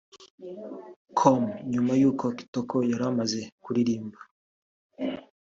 [1.17, 4.19] com nyuma y’uko Kitoko yari amaze kuririmba